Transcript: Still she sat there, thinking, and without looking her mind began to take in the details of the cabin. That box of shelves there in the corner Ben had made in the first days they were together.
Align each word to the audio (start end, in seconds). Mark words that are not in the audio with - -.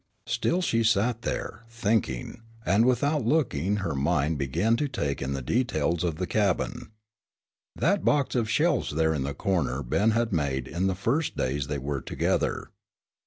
Still 0.25 0.63
she 0.63 0.83
sat 0.83 1.21
there, 1.21 1.61
thinking, 1.69 2.41
and 2.65 2.85
without 2.87 3.23
looking 3.23 3.75
her 3.85 3.93
mind 3.93 4.39
began 4.39 4.75
to 4.77 4.87
take 4.87 5.21
in 5.21 5.33
the 5.33 5.43
details 5.43 6.03
of 6.03 6.15
the 6.15 6.25
cabin. 6.25 6.89
That 7.75 8.03
box 8.03 8.33
of 8.33 8.49
shelves 8.49 8.93
there 8.95 9.13
in 9.13 9.21
the 9.25 9.35
corner 9.35 9.83
Ben 9.83 10.09
had 10.09 10.33
made 10.33 10.67
in 10.67 10.87
the 10.87 10.95
first 10.95 11.37
days 11.37 11.67
they 11.67 11.77
were 11.77 12.01
together. 12.01 12.71